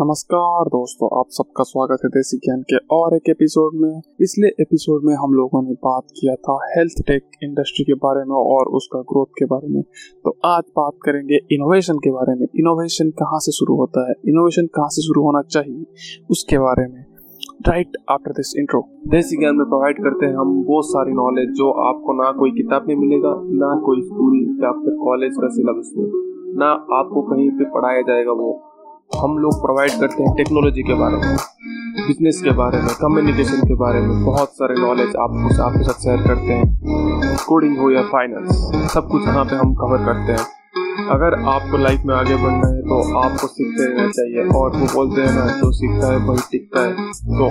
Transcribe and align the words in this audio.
नमस्कार 0.00 0.64
दोस्तों, 0.66 1.18
आप 1.18 1.24
सबका 1.28 1.64
स्वागत 1.64 1.98
है 2.04 2.08
देसी 2.08 2.36
ज्ञान 2.36 2.62
के 2.62 2.76
और 2.76 3.16
एक 3.16 3.28
एपिसोड 3.28 3.72
में। 3.74 4.00
पिछले 4.18 4.48
एपिसोड 4.48 5.04
में 5.04 5.14
हम 5.14 5.34
लोगों 5.34 5.62
ने 5.62 5.72
बात 5.72 6.02
किया 6.10 6.34
था 6.34 6.56
हेल्थ 6.76 7.02
टेक 7.06 7.22
इंडस्ट्री 7.42 7.84
के 7.84 7.94
बारे 7.94 8.24
में 8.24 8.34
और 8.36 8.68
उसका 8.68 9.00
ग्रोथ 9.00 9.26
के 9.26 9.44
बारे 9.44 9.68
में। 9.68 9.82
तो 10.24 10.36
आज 10.44 10.62
बात 10.76 10.92
करेंगे 11.04 11.36
इनोवेशन 11.52 11.94
के 11.94 12.10
बारे 12.10 12.34
में। 12.40 12.46
इनोवेशन 12.46 13.10
कहाँ 13.10 13.38
से 13.38 13.52
शुरू 13.52 13.76
होता 13.76 14.08
है? 14.08 14.14
इनोवेशन 14.28 14.66
कहाँ 14.66 14.88
से 14.88 15.02
शुरू 15.02 15.22
होना 15.22 15.42
चाहिए? 15.42 15.86
उसके 16.30 16.58
बारे 16.58 16.86
में। 16.88 17.04
राइट 17.68 17.96
आफ्टर 18.10 18.30
दिस 18.30 18.54
इंट्रो 18.58 18.84
देसी 19.08 19.36
ज्ञान 19.36 19.56
में 19.56 19.66
प्रोवाइड 19.66 19.96
करते 19.98 20.26
हैं 20.26 20.36
हम 20.36 20.64
बहुत 20.64 20.84
सारी 20.84 21.12
नॉलेज 21.12 21.56
जो 21.56 21.70
आपको 21.70 22.22
ना 22.22 22.32
कोई 22.32 22.50
किताब 22.50 22.88
में 22.88 22.96
मिलेगा, 22.96 23.34
ना 23.38 23.80
कोई 23.86 24.02
स्कूल 24.02 24.58
या 24.64 24.72
फिर 24.72 24.94
कॉलेज 25.04 25.32
का 25.32 25.48
सिलेबस 25.48 25.94
में। 25.96 26.06
ना 26.58 26.70
आपको 27.00 27.22
कहीं 27.22 27.50
पे 27.50 27.64
पढ़ाया 27.64 28.02
जाएगा 28.02 28.32
वो। 28.32 28.62
हम 29.16 29.38
लोग 29.38 29.60
प्रोवाइड 29.62 30.00
करते 30.00 30.22
हैं 30.22 30.34
टेक्नोलॉजी 30.36 30.82
के 30.82 30.94
बारे 30.94 31.16
में 31.16 31.36
बिज़नेस 32.06 32.40
के 32.42 32.50
बारे 32.52 32.78
में 32.78 32.88
कम्युनिकेशन 33.00 33.60
के 33.68 33.74
बारे 33.74 34.00
में, 34.00 34.24
बहुत 34.24 34.50
सारे 34.50 34.74
नॉलेज 34.80 35.16
आपको 35.16 35.62
आपके 35.64 35.84
साथ 35.84 36.00
शेयर 36.02 36.22
करते 36.22 36.52
हैं। 36.52 37.36
कोडिंग 37.46 37.76
हो 37.78 37.90
या 37.90 38.02
फाइनेंस 38.08 38.90
सब 38.92 39.08
कुछ 39.08 39.26
यहाँ 39.26 39.44
पे 39.44 39.56
हम 39.56 39.74
कवर 39.74 40.04
करते 40.04 40.32
हैं। 40.32 41.08
अगर 41.10 41.34
आपको 41.50 41.78
लाइफ 41.78 42.02
में 42.06 42.14
आगे 42.14 42.36
बढ़ना 42.36 42.68
है 42.68 42.73
तो 42.84 42.96
आपको 43.18 43.46
सीखते 43.46 43.84
रहना 43.84 44.08
चाहिए 44.10 44.42
और 44.58 44.76
वो 44.76 44.86
बोलते 44.94 45.20
हैं 45.20 45.34
ना, 45.34 45.44
जो 45.58 45.70
सीखता 45.72 46.12
है, 46.12 46.18
वही 46.26 46.42
टिकता 46.52 46.80
है। 46.80 46.92
तो 47.38 47.46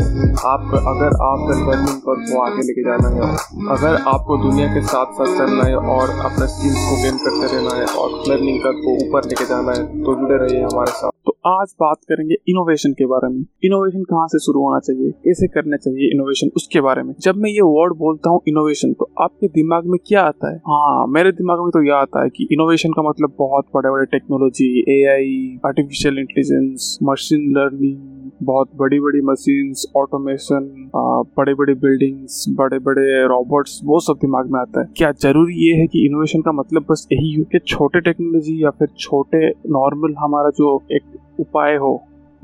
आप, 0.47 0.67
अगर 0.91 1.15
आप 1.27 1.45
लर्निंग 1.49 2.01
कर 2.01 2.21
को 2.23 2.41
आगे 2.41 2.67
लेके 2.67 2.83
जाना 2.83 3.09
है, 3.09 3.31
अगर 3.77 4.01
आपको 4.07 4.37
दुनिया 4.43 4.67
के 4.73 4.81
साथ 4.83 5.13
साथ 5.13 5.37
चलना 5.37 5.63
है 5.63 5.75
और 5.95 6.09
अपने 6.27 6.47
स्किल्स 6.47 6.85
को 6.89 7.01
गेन 7.03 7.17
करते 7.23 7.55
रहना 7.55 7.75
है 7.75 7.85
और 7.95 8.21
लर्निंग 8.29 8.59
कर 8.59 8.79
को 8.83 8.95
ऊपर 8.97 9.29
लेके 9.29 9.45
जाना 9.45 9.71
है 9.71 10.03
तो 10.03 10.15
जुड़े 10.15 10.37
रहिए 10.37 10.63
हमारे 10.63 10.91
साथ। 10.91 11.11
तो 11.25 11.37
आज 11.47 11.73
बात 11.79 11.97
करेंगे 12.09 12.35
इनोवेशन 12.49 12.91
के 12.91 13.05
बारे 13.05 13.27
में। 13.33 13.39
इनोवेशन 13.65 14.03
कहाँ 14.03 14.27
से 14.27 14.39
शुरू 14.39 14.61
होना 14.61 14.79
चाहिए? 14.79 15.11
कैसे 15.25 15.47
करना 15.47 15.77
चाहिए 15.77 16.09
इनोवेशन 16.13 16.49
उसके 16.55 16.81
बारे 16.81 17.03
में। 17.03 17.13
जब 17.21 17.35
मैं 17.35 17.49
ये 17.49 17.61
वर्ड 17.67 17.93
बोलता 17.97 18.29
हूँ 18.29 18.41
इनोवेशन 18.47 18.93
तो 18.93 19.09
आपके 19.21 19.47
दिमाग 19.55 19.85
में 19.85 19.97
क्या 20.07 20.21
आता 20.21 20.51
है? 20.51 20.57
हाँ 20.67 21.05
मेरे 21.07 21.31
दिमाग 21.33 21.59
में 21.59 21.69
तो 21.71 21.83
यह 21.83 21.95
आता 21.95 22.23
है 22.23 22.29
कि 22.29 22.47
इनोवेशन 22.51 22.91
का 22.91 23.09
मतलब 23.09 23.35
बहुत 23.39 23.65
बड़े 23.75 23.89
बड़े 23.89 24.05
technology 24.11 24.67
AI 24.93 25.22
artificial 25.65 26.17
intelligence 26.19 26.97
machine 27.03 27.51
learning 27.57 28.31
बहुत 28.43 28.69
बड़ी 28.75 28.99
बड़ी 28.99 29.21
मशीन 29.21 29.73
ऑटोमेशन 29.97 30.89
बड़े 31.37 31.53
बड़े 31.53 31.73
बिल्डिंग्स 31.73 32.45
बड़े 32.49 32.79
बड़े 32.79 33.05
रोबोट्स 33.27 33.79
वो 33.83 33.99
सब 33.99 34.13
दिमाग 34.13 34.51
में 34.51 34.59
आता 34.61 34.81
है। 34.81 34.87
क्या 34.97 35.11
ज़रूरी 35.11 35.55
ये 35.67 35.73
है 35.73 35.87
कि 35.87 36.05
इनोवेशन 36.05 36.41
का 36.41 36.51
मतलब 36.51 36.85
बस 36.91 37.07
यही 37.11 37.33
हो 37.33 37.43
कि 37.43 37.59
छोटे 37.67 37.99
टेक्नोलॉजी 38.01 38.63
या 38.63 38.69
फिर 38.69 38.87
छोटे 38.99 39.49
नॉर्मल 39.49 40.15
हमारा 40.19 40.49
जो 40.49 40.81
एक 40.91 41.03
उपाय 41.39 41.75
हो 41.75 41.93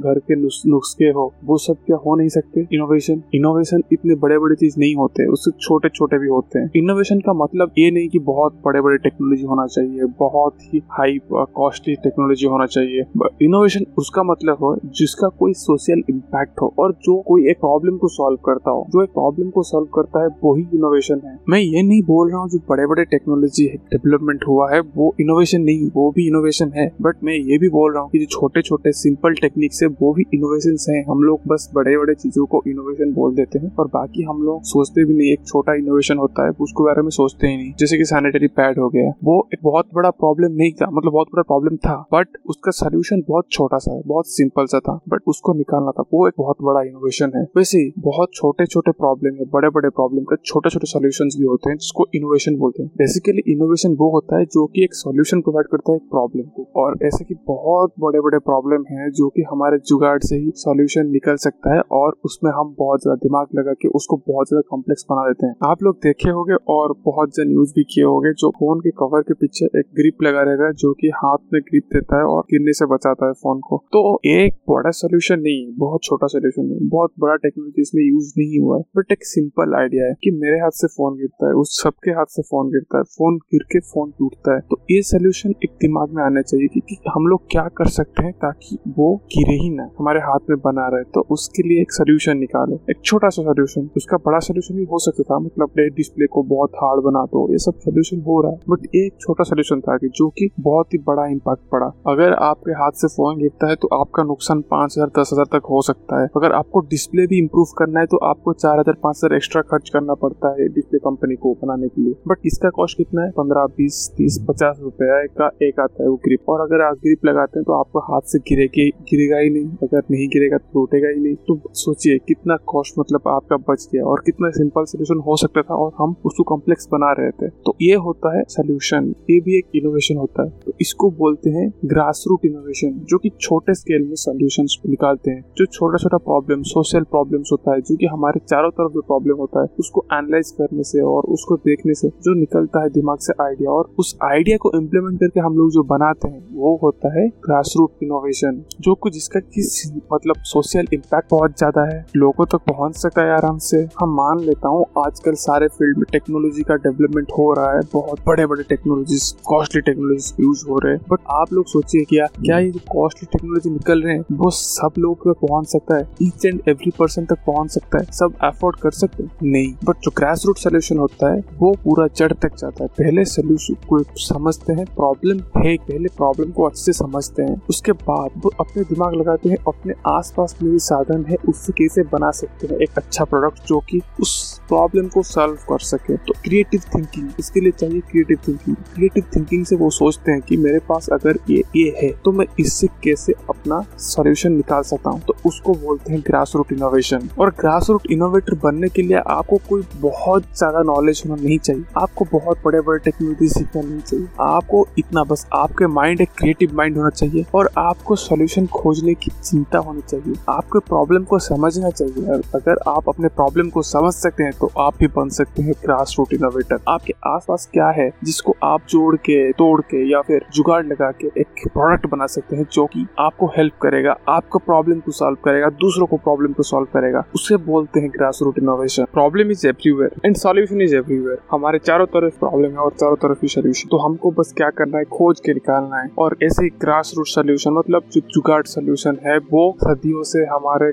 घर 0.02 0.20
के 0.22 0.36
नुस्खे 0.36 1.10
हो, 1.10 1.32
वो 1.46 1.58
सब 1.58 1.78
क्या 1.86 1.98
हो 1.98 2.16
नहीं 2.16 2.30
सकते? 2.30 2.66
इनोवेशन 2.74 3.22
इनोवेशन 3.36 3.84
इतने 3.94 4.16
बड़े 4.18 4.38
बड़े 4.40 4.56
चीज़ 4.56 4.76
नहीं 4.80 4.96
होते, 4.96 5.26
उससे 5.28 5.52
छोटे 5.62 5.90
छोटे 5.90 6.18
भी 6.20 6.28
होते 6.28 6.60
हैं। 6.60 6.70
इनोवेशन 6.76 7.20
का 7.20 7.34
मतलब 7.34 7.72
ये 7.78 7.90
नहीं 7.92 8.10
कि 8.10 8.20
बहुत 8.22 8.62
बड़े 8.66 8.82
बड़े 8.82 8.98
टेक्नोलॉजी 9.00 9.44
होना 9.44 9.66
चाहिए, 9.68 10.06
बहुत 10.20 10.58
ही 10.64 10.82
हाई 10.92 11.20
कॉस्टली 11.30 11.96
टेक्नोलॉजी 12.04 12.48
होना 12.48 12.66
चाहिए। 12.68 13.04
इनोवेशन 13.42 13.86
उसका 13.98 14.24
मतलब 14.24 14.58
हो, 14.62 14.76
जिसका 14.98 15.28
कोई 15.40 15.54
सोशल 15.56 16.04
इम्पैक्ट 16.10 16.62
हो, 16.62 16.74
और 16.80 16.92
जो 17.04 17.20
कोई 17.28 17.48
एक 17.50 17.60
प्रॉब्लम 17.60 17.98
को 17.98 18.08
सॉल्व 18.10 18.38
करता 18.46 18.72
हो। 18.72 18.86
जो 18.90 19.04
एक 19.04 19.10
प्रॉब्लम 19.10 19.50
को 19.50 19.64
सॉल्व 19.64 19.88
करता 19.96 20.24
है 20.24 20.28
वही 20.44 20.64
इनोवेशन 20.74 21.22
है। 21.26 21.38
मैं 21.50 21.60
ये 21.60 21.82
नहीं 21.84 22.02
बोल 22.04 22.30
रहा 22.32 22.40
हूँ 22.40 22.50
जो 22.50 22.60
बड़े 22.70 22.86
बड़े 22.88 23.06
टेक्नोलॉजी 23.06 23.68
डेवलपमेंट 23.68 24.44
हुआ 24.48 24.72
है, 24.74 24.80
वो 24.80 25.14
इनोवेशन 25.22 25.62
नहीं, 25.62 25.90
वो 25.96 26.10
भी 26.12 26.28
इनोवेशन 26.28 26.72
है। 26.76 26.90
बट 27.02 27.24
मैं 27.24 27.34
ये 27.34 27.58
भी 27.58 27.70
बोल 27.70 27.94
रहा 27.94 28.04
हूँ 28.04 28.10
कि 28.12 28.20
जो 28.20 28.26
छोटे 28.32 28.62
छोटे 28.62 28.92
सिंपल 28.94 29.34
टेक्निक 29.42 29.74
से 29.74 29.88
वो 30.02 30.14
भी 30.14 30.24
इनोवेशन 30.34 30.76
है। 30.90 31.02
हम 31.04 31.24
लोग 31.24 31.42
बस 31.48 31.70
बड़े 31.76 31.98
बड़े 31.98 32.14
चीज़ों 32.16 32.46
को 32.46 32.62
इनोवेशन 32.68 33.14
बोल 33.14 33.36
देते 33.36 33.60
हैं 33.60 33.76
और 33.76 33.88
बाकी 33.90 34.24
हम 34.24 34.42
लोग 34.44 34.62
सोचते 34.66 35.06
भी 35.06 35.14
नहीं। 35.14 35.32
एक 35.32 35.46
छोटा 35.48 35.74
इनोवेशन 35.76 36.18
होता 36.18 36.46
है, 36.46 36.52
उसके 36.62 36.84
बारे 36.84 37.02
में 37.02 37.10
सोचते 37.12 37.48
ही 37.48 37.58
नहीं। 37.58 37.74
जैसे 37.80 37.98
कि 37.98 38.06
सैनिटरी 38.06 38.48
पैड 38.50 38.80
हो 38.80 38.90
गया। 38.90 39.12
वो 39.24 39.38
एक 39.54 39.60
बहुत 39.64 39.90
बड़ा 39.96 40.10
प्रॉब्लम 40.12 40.54
नहीं 40.54 40.72
था 40.72 40.90
मतलब 40.90 41.12
बहुत 41.12 41.28
बड़ा 41.28 41.44
प्रॉब्लम 41.44 41.76
था 41.78 41.96
बट 42.14 42.38
उसका 42.50 42.72
सोल्यूशन 42.74 43.24
बहुत 43.28 43.46
छोटा 43.52 43.78
सा 43.78 43.94
है, 43.94 44.02
बहुत 44.08 44.28
सिंपल 44.28 44.66
सा 44.66 44.80
था 44.80 45.00
बट 45.10 45.22
उसको 45.28 45.54
निकालना 45.54 45.92
था। 45.92 46.04
वो 46.14 46.28
एक 46.28 46.34
बहुत 46.38 46.58
बड़ा 46.64 46.82
इनोवेशन 46.82 47.32
है। 47.36 47.44
वैसे 47.58 47.80
बहुत 48.00 48.30
छोटे 48.34 48.66
छोटे 48.66 48.92
प्रॉब्लम 48.94 49.36
है 49.36 49.46
बड़े 49.54 49.70
बड़े 49.70 49.90
प्रॉब्लम 49.90 50.24
का 50.24 50.36
छोटे 50.46 50.70
छोटे 50.70 50.88
सोल्यूशन 50.88 51.30
भी 51.38 51.46
होते 51.46 51.70
हैं, 51.70 51.78
जिसको 51.78 52.08
इनोवेशन 52.16 52.58
बोलते 52.58 52.84
हैं। 52.84 52.92
बेसिकली 52.98 53.42
इनोवेशन 53.48 53.96
वो 53.96 54.10
होता 54.12 54.40
है 54.40 54.46
जो 54.48 54.66
की 54.66 54.84
एक 54.84 54.94
सोल्यूशन 54.94 55.42
प्रोवाइड 55.42 55.68
करता 55.68 55.92
है 55.92 55.98
एक 55.98 56.10
प्रॉब्लम 56.12 56.44
को। 56.56 56.68
और 56.76 56.98
ऐसे 57.04 57.26
की 57.26 57.36
बहुत 57.48 57.94
बड़े 58.00 58.20
बड़े 58.20 58.40
प्रॉब्लम 58.40 58.84
है 58.90 59.10
जो 59.12 59.28
की 59.30 59.46
हमारे 59.52 59.78
जुगाड़ 59.86 60.18
से 60.22 60.36
ही 60.36 60.52
सॉल्यूशन 60.58 61.08
निकल 61.12 61.36
सकता 61.40 61.74
है 61.74 61.82
और 61.94 62.16
उसमें 62.26 62.52
हम 62.52 62.74
बहुत 62.80 63.02
ज़्यादा 63.02 63.16
दिमाग 63.20 63.48
लगा 63.56 63.74
के 63.74 63.88
उसको 63.96 64.18
बहुत 64.28 64.48
ज़्यादा 64.48 64.68
कॉम्प्लेक्स 64.70 65.06
बना 65.10 65.28
देते 65.28 65.48
हैं। 65.48 65.56
आप 65.64 65.84
लोग 65.84 65.98
देखे 66.04 66.30
होंगे 66.32 66.56
और 66.70 66.94
बहुत 67.06 67.34
ज़्यादा 67.36 67.52
यूज़ 67.52 67.74
भी 67.76 67.84
किए 67.94 68.04
होंगे 68.04 68.34
जो 68.36 68.50
फ़ोन 68.60 68.80
के 68.80 68.92
कवर 69.00 69.22
के 69.22 69.34
पीछे 69.36 69.66
एक 69.80 69.90
ग्रिप 69.96 70.24
लगा 70.24 70.42
रहता 70.42 70.68
है 70.68 70.74
जो 70.80 70.94
कि 70.94 71.12
हाथ 71.16 71.46
में 71.54 71.62
ग्रिप 71.64 71.88
देता 71.94 72.18
है 72.18 72.26
और 72.28 72.44
गिरने 72.52 72.74
से 72.74 72.86
बचाता 72.94 73.28
है 73.28 73.34
फ़ोन 73.40 73.60
को। 73.68 73.78
तो 73.94 74.04
एक 74.32 74.56
बड़ा 74.70 74.92
सोल्यूशन 74.94 75.40
नहीं 75.40 75.66
है 75.66 75.76
बहुत 75.80 76.04
छोटा 76.04 76.28
सोल्यूशन 76.30 76.66
नहीं 76.66 76.90
बहुत 76.90 77.14
बड़ा 77.20 77.36
टेक्नोलॉजी 77.44 77.82
इसमें 77.82 78.04
यूज़ 78.04 78.34
नहीं 78.38 78.60
हुआ 78.60 78.78
है। 78.78 78.84
बट 78.98 79.12
एक 79.12 79.26
सिंपल 79.26 79.76
आइडिया 79.80 80.06
है 80.06 80.14
कि 80.24 80.32
मेरे 80.40 80.60
हाथ 80.60 80.76
से 80.76 80.88
फ़ोन 80.90 81.18
गिरता 81.18 81.48
है 81.48 81.54
उस 81.62 81.78
सबके 81.84 82.12
हाथ 82.12 82.36
से 82.36 82.42
फ़ोन 82.44 82.70
गिरता 82.72 82.98
है 82.98 83.04
फ़ोन 83.16 83.38
गिर 83.54 83.64
के 83.72 83.80
फ़ोन 83.90 84.12
टूटता 84.20 84.56
है। 84.56 84.62
तो 84.70 84.82
ये 84.92 85.02
सोल्यूशन 85.06 85.54
एक 85.64 85.78
दिमाग 85.82 86.16
में 86.16 86.24
आना 86.24 86.42
चाहिए 86.42 86.68
कि, 86.68 86.80
कि 86.80 86.98
हम 87.10 87.28
लोग 87.28 87.48
क्या 87.52 87.68
कर 87.78 87.88
सकते 87.92 88.24
हैं 88.24 88.34
ताकि 88.40 88.78
वो 88.98 89.16
गिरे 89.30 89.56
ही 89.56 89.69
ना 89.72 89.90
हमारे 90.00 90.20
हाथ 90.22 90.50
में 90.50 90.58
बना 90.62 90.88
रहे 90.90 91.04
तो 91.14 91.26
उसके 91.32 91.68
लिए 91.68 91.82
एक 91.82 91.92
सोल्यूशन 91.94 92.38
निकाले। 92.40 92.76
एक 92.92 93.02
छोटा 93.04 93.30
सा 93.30 93.44
सोल्यूशन 93.44 93.90
उसका 93.98 94.18
बड़ा 94.26 94.40
सोल्यूशन 94.42 94.76
भी 94.76 94.84
हो 94.86 95.00
सकता 95.00 95.24
था 95.26 95.40
मतलब 95.42 95.80
डिस्प्ले 95.96 96.28
को 96.28 96.44
बहुत 96.46 96.72
हार्ड 96.78 97.04
बना 97.04 97.24
दो, 97.28 97.48
ये 97.52 97.58
सब 97.60 97.80
सोल्यूशन 97.80 98.22
हो 98.22 98.42
रहा 98.42 98.52
है। 98.52 98.60
बट 98.70 98.96
एक 98.96 99.18
छोटा 99.22 99.44
सोल्यूशन 99.46 99.80
था 99.82 99.98
कि 99.98 100.08
जो 100.16 100.28
कि 100.32 100.50
बहुत 100.62 100.94
ही 100.94 100.98
बड़ा 101.08 101.26
इम्पैक्ट 101.28 101.64
पड़ा। 101.72 101.92
अगर 102.08 102.34
आपके 102.44 102.72
हाथ 102.74 102.92
से 102.96 103.08
फ़ोन 103.10 103.38
गिरता 103.38 103.70
है 103.70 103.76
तो 103.78 103.88
आपका 103.94 104.24
नुकसान 104.26 104.62
पाँच 104.72 104.92
हज़ार, 104.92 105.10
दस 105.20 105.30
हज़ार 105.34 105.46
तक 105.52 105.68
हो 105.70 105.82
सकता 105.84 106.22
है। 106.22 106.28
अगर 106.38 106.54
आपको 106.54 106.80
डिस्प्ले 106.90 107.26
भी 107.28 107.38
इम्प्रूव 107.40 107.74
करना 107.78 108.00
है 108.00 108.06
तो 108.08 108.18
आपको 108.26 108.54
चार 108.56 108.80
हज़ार, 108.80 108.96
पाँच 109.04 109.18
हज़ार 109.18 109.36
एक्स्ट्रा 109.36 109.62
खर्च 109.70 109.90
करना 109.90 110.14
पड़ता 110.18 110.52
है 110.52 110.68
डिस्प्ले 110.70 111.00
कंपनी 111.02 111.36
को 111.38 111.54
बनाने 111.62 111.88
के 111.88 112.02
लिए। 112.02 112.14
बट 112.28 112.46
इसका 112.46 112.70
कॉस्ट 112.72 112.98
कितना 112.98 113.22
है? 113.22 113.32
पंद्रह, 113.34 113.66
बीस, 113.78 113.98
तीस, 114.18 114.40
पचास 114.50 114.78
रुपए 114.82 115.26
का 115.34 115.50
एक 115.64 115.80
आता 115.80 116.04
है 116.04 116.10
वो 116.10 116.16
ग्रिप 116.26 116.50
और 116.50 116.62
अगर 116.62 116.82
आप 116.84 116.96
ग्रिप 117.00 117.26
लगाते 117.26 117.60
हैं 117.60 117.66
तो 117.66 117.74
आपको 117.74 118.00
हाथ 118.04 118.28
से 118.28 118.40
गिरेगी 118.50 118.90
गिरेगा 119.10 119.38
ही 119.38 119.50
नहीं। 119.50 119.59
अगर 119.84 120.04
नहीं 120.12 120.28
गिरेगा 120.28 120.58
तो 120.58 120.70
टूटेगा 120.74 121.10
ही 121.10 121.22
नहीं। 121.24 121.36
तो 121.48 121.60
सोचिए 121.74 122.18
कितना 122.28 122.56
कॉस्ट 122.68 123.00
मतलब 123.00 123.28
आपका 123.28 123.58
बच 123.70 123.88
गया 123.94 124.04
और 124.04 124.22
कितना 124.26 124.50
सिंपल 124.50 124.84
सोल्यूशन 124.84 125.20
हो 125.20 125.36
सकता 125.38 125.62
था 125.62 125.76
और 125.76 125.92
हम 125.98 126.16
उसको 126.26 126.44
कॉम्प्लेक्स 126.44 126.88
बना 126.92 127.12
रहे 127.20 127.32
थे। 127.32 127.50
तो 127.66 127.76
ये 127.82 127.96
होता 128.06 128.36
है 128.38 128.44
सोल्यूशन 128.50 129.14
ये 129.30 129.40
भी 129.40 129.58
एक 129.58 129.76
इनोवेशन 129.76 130.18
होता 130.18 130.44
है। 130.44 130.50
तो 130.66 130.74
इसको 130.82 131.12
बोलते 131.12 131.50
हैं 131.50 131.70
ग्रास 131.86 132.24
रूट 132.28 132.46
इनोवेशन 132.46 133.00
जो 133.10 133.18
कि 133.18 133.30
छोटे 133.42 133.74
स्केल 133.74 134.08
में 134.08 134.16
सोल्यूशन 134.16 134.68
निकालते 134.90 135.32
हैं। 135.32 135.44
जो 135.58 135.66
छोटा 135.66 135.98
छोटा 135.98 136.18
प्रॉब्लम 136.18 136.62
सोशल 136.64 137.04
प्रॉब्लम 137.04 137.44
होता 137.52 137.74
है, 137.74 137.82
जो 137.82 137.96
कि 137.96 138.06
हमारे 138.06 138.40
चारों 138.40 138.70
तरफ़ 138.72 138.94
जो 138.94 139.02
प्रॉब्लम 139.02 139.38
होता 139.38 139.62
है, 139.62 139.68
उसको 139.80 140.06
एनालाइज 140.14 140.52
करने 140.52 140.84
से 140.84 141.02
और 141.02 141.24
उसको 141.30 141.56
देखने 141.66 141.94
से 141.94 142.08
जो 142.08 142.34
निकलता 142.34 142.84
है 142.84 142.90
दिमाग 142.90 143.18
से 143.20 143.34
आइडिया 143.42 143.72
और 143.72 143.94
उस 144.00 144.18
आइडिया 144.24 144.58
को 144.58 144.72
इम्प्लीमेंट 144.80 145.20
करके 145.20 145.40
हम 145.40 145.58
लोग 145.58 145.72
जो 145.72 145.84
बनाते 145.86 146.28
हैं, 146.28 146.48
वो 146.52 146.76
होता 146.84 147.14
है 147.20 147.28
ग्रास 147.46 147.74
रूट 147.78 148.04
इनोवेशन 148.04 148.64
जो 148.80 148.96
कुछ 148.96 149.14
जिसका 149.14 149.39
किस 149.42 149.92
मतलब 150.14 150.36
सोशल 150.44 150.88
इम्पैक्ट 150.94 151.28
बहुत 151.32 151.58
ज़्यादा 151.58 151.86
है। 151.88 152.06
लोगों 152.16 152.46
तक 152.46 152.62
पहुँच 152.68 152.96
सकता 152.96 153.22
है 153.22 153.32
आराम 153.32 153.58
से। 153.58 153.78
हम 154.00 154.14
मान 154.14 154.40
लेता 154.40 154.68
हूँ, 154.68 154.86
आजकल 154.98 155.34
सारे 155.40 155.68
फ़ील्ड 155.68 155.98
में 155.98 156.06
टेक्नोलॉजी 156.12 156.64
का 156.64 156.76
डेवलपमेंट 156.78 157.32
हो 157.32 157.52
रहा 157.54 157.72
है। 157.74 157.82
बहुत 157.94 158.20
बड़े 158.28 158.46
बड़े 158.46 158.64
टेक्नोलॉजीज़ 158.70 159.34
कॉस्टली 159.46 159.82
टेक्नोलॉजी 159.82 160.44
यूज़ 160.44 160.66
हो 160.70 160.78
रहे 160.80 160.94
हैं। 160.94 161.02
बट 161.12 161.20
आप 161.32 161.54
लोग 161.54 161.66
सोचिए 161.68 162.04
क्या 162.04 162.26
क्या 162.36 162.58
ये 162.60 162.72
कॉस्टली 162.92 163.28
टेक्नोलॉजी 163.32 163.70
निकल 163.70 164.02
रहे 164.02 164.14
हैं, 164.14 164.24
वो 164.32 164.50
सब 164.52 164.94
लोग 165.00 165.18
तक 165.20 165.40
पहुँच 165.42 165.68
सकता 165.68 165.98
है। 165.98 166.08
ईच 166.22 166.46
एंड 166.46 166.62
एवरी 166.68 166.92
पर्सन 167.00 167.26
तक 167.26 167.44
पहुँच 167.48 167.72
सकता 167.72 167.98
है। 167.98 168.12
सब 168.12 168.34
एफोर्ड 168.44 168.76
कर 168.76 168.92
सकते 168.92 169.24
हैं। 169.24 169.32
नहीं। 169.44 169.74
बट 169.86 170.02
जो 170.04 170.12
ग्रास 170.18 170.44
रूट 170.46 170.58
सोल्यूशन 170.58 170.98
होता 170.98 171.32
है, 171.34 171.44
वो 171.60 171.72
पूरा 171.84 172.08
जड़ 172.16 172.32
तक 172.34 172.56
जाता 172.56 172.84
है। 172.84 172.88
पहले 173.00 173.26
सोल्यूशन 173.26 173.76
को 173.90 174.00
समझते 174.20 174.74
हैं। 174.74 174.86
प्रॉब्लम 174.96 175.40
है 175.58 175.76
पहले 175.80 176.10
प्रॉब्लम 176.18 176.52
को 176.52 176.64
अच्छे 176.64 176.84
से 176.84 176.94
समझते 176.94 177.44
हैं। 177.44 177.62
उसके 177.70 177.92
बाद 178.02 178.42
वो 178.44 178.52
अपने 178.60 178.84
दिमाग 178.84 179.14
लगाते 179.30 179.50
हैं, 179.50 179.58
अपने 179.68 179.94
आसपास 180.08 180.56
में 180.62 180.72
भी 180.72 180.80
साधन 180.82 181.26
है 181.26 181.36
उससे 181.50 181.74
कैसे 181.74 182.04
बना 182.12 182.32
सकते 182.34 182.68
हैं 182.68 182.80
एक 182.82 182.98
अच्छा 182.98 183.26
प्रोडक्ट 183.26 183.68
जो 183.68 183.80
कि 183.90 184.02
उस 184.22 184.38
प्रॉब्लम 184.68 185.08
को 185.08 185.24
सॉल्व 185.24 185.56
कर 185.70 185.80
सके। 185.82 186.16
तो 186.18 186.34
क्रिएटिव 186.44 186.82
थिंकिंग 186.96 187.30
इसके 187.40 187.60
लिए 187.60 187.72
चाहिए 187.72 188.00
क्रिएटिव 188.02 188.38
थिंकिंग 188.48 188.76
क्रिएटिव 188.96 189.24
थिंकिंग 189.36 189.66
से 189.66 189.76
वो 189.76 189.90
सोचते 189.92 190.32
हैं 190.32 190.42
कि 190.42 190.58
मेरे 190.58 190.80
पास 190.90 191.10
अगर 191.14 191.40
ये 191.50 191.64
ये 191.76 191.94
है 191.98 192.10
तो 192.26 192.32
मैं 192.32 192.46
इससे 192.60 192.88
कैसे 193.04 193.34
अपना 193.50 193.80
सॉल्यूशन 194.00 194.54
निकाल 194.54 194.84
सकता 194.84 195.10
हूँ? 195.10 195.22
तो 195.22 195.36
उसको 195.46 195.74
बोलते 195.76 196.14
हैं 196.14 196.22
ग्रास 196.28 196.52
रूट 196.56 196.72
इनोवेशन 196.74 197.30
और 197.40 197.50
ग्रास 197.60 197.90
रूट 197.90 198.08
इनोवेटर 198.12 198.56
बनने 198.64 198.90
के 198.90 199.02
लिए 199.02 199.18
आपको 199.30 199.58
कोई 199.70 199.84
बहुत 200.02 200.44
ज़्यादा 200.58 200.82
नॉलेज 200.84 201.22
होना 201.26 201.42
नहीं 201.44 201.58
चाहिए। 201.60 201.84
आपको 201.98 202.26
बहुत 202.32 202.62
बड़े 202.66 202.82
बड़े 202.82 203.00
टेक्नोलॉजी 203.00 203.48
सीखना 203.50 203.82
नहीं 203.82 204.00
चाहिए। 204.02 204.28
आपको 204.42 204.86
इतना 205.00 205.24
बस, 205.24 205.46
आपके 205.54 205.88
माइंड 205.90 206.22
एक 206.22 206.30
क्रिएटिव 206.38 206.76
माइंड 206.76 206.98
होना 206.98 207.10
चाहिए 207.12 207.46
और 207.56 207.70
आपको 207.78 208.16
सोल्यूशन 208.18 208.66
खोजने 208.74 209.14
की 209.24 209.32
चिंता 209.42 209.80
होनी 209.80 210.02
चाहिए। 210.02 210.36
आपके 210.50 210.80
प्रॉब्लम 210.88 211.24
को 211.24 211.40
समझना 211.42 211.90
चाहिए। 211.92 212.42
अगर 212.56 212.80
आप 212.88 213.10
अपने 213.10 213.28
प्रॉब्लम 213.30 213.70
को 213.70 213.82
समझ 213.84 214.14
सकते 214.14 214.44
हैं 214.44 214.54
तो 214.60 214.72
आप 214.80 214.98
भी 215.00 215.08
बन 215.16 215.30
सकते 215.32 215.62
हैं 215.62 215.74
ग्रास 215.84 216.16
रूट 216.20 216.34
इनोवेटर 216.34 216.80
आपके 216.88 217.14
आसपास 217.28 217.68
क्या 217.74 217.90
है, 217.92 218.10
जिसको 218.24 218.56
आप 218.64 218.82
जोड़ 218.90 219.16
के, 219.18 219.52
तोड़ 219.54 219.82
के 219.82 220.04
या 220.12 220.22
फिर 220.22 220.46
जुगाड़ 220.54 220.86
लगा 220.86 221.12
के 221.14 221.28
एक 221.42 221.68
प्रोडक्ट 221.70 222.08
बना 222.08 222.26
सकते 222.28 222.56
हैं, 222.56 222.66
जो 222.72 222.86
कि 222.86 223.06
आपको 223.20 223.48
हेल्प 223.58 223.74
करेगा, 223.82 224.16
आपको 224.30 224.60
प्रॉब्लम 224.60 225.00
को 225.00 225.12
सॉल्व 225.12 225.38
करेगा, 225.46 225.70
दूसरों 225.82 226.08
को 226.08 226.18
प्रॉब्लम 226.20 226.54
को 226.54 226.64
सॉल्व 226.64 226.88
करेगा। 226.94 227.24
उसे 227.36 227.58
बोलते 227.66 228.00
हैं 228.00 228.10
grass 228.10 228.40
root 228.44 228.60
innovation 228.60 229.06
problem 229.14 229.52
is 229.52 229.68
everywhere 229.68 230.12
and 230.26 230.36
solution 230.38 230.82
is 230.82 230.96
everywhere 230.96 231.38
हमारे 231.52 231.80
चारों 231.80 232.06
तरफ़ 232.08 232.40
प्रॉब्लम 232.40 232.72
है 232.72 232.78
और 232.80 232.92
चारों 232.92 233.16
तरफ़ 233.18 233.40
ही 233.42 233.48
सोल्यूशन 233.50 233.90
तो 233.90 233.98
हमको 234.00 234.32
बस 234.32 234.54
क्या 234.58 234.70
करना 234.72 234.98
है, 234.98 235.04
खोज 235.08 235.40
के 235.40 235.54
निकालना 235.54 235.98
है 235.98 236.10
और 236.20 236.36
ऐसे 236.44 236.68
ग्रास 236.82 237.14
रूट 237.18 237.28
सोल्यूशन 237.28 237.74
मतलब 237.74 238.04
जो 238.12 238.22
जुगाड़ 238.30 238.64
सोल्यूशन 238.68 239.09
है, 239.26 239.38
वो 239.38 239.64
सदियों 239.80 240.24
से 240.24 240.44
हमारे 240.46 240.88